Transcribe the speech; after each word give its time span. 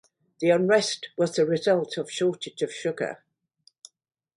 The 0.39 0.49
unrest 0.49 1.09
was 1.15 1.35
the 1.35 1.45
result 1.45 1.95
of 1.95 2.09
shortage 2.09 2.63
of 2.63 2.73
sugar. 2.73 3.23